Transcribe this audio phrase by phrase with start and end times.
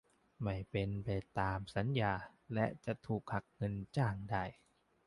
[0.43, 0.89] ไม่เป็น
[1.39, 2.13] ตามสัญญา
[2.53, 4.43] และจะถูกหักเงินจ้างได้